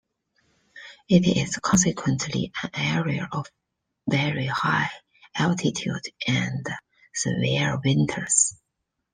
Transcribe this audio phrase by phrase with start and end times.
[1.07, 3.45] It is consequently an area of
[4.09, 4.89] very high
[5.35, 6.65] altitude and
[7.13, 8.55] severe winters.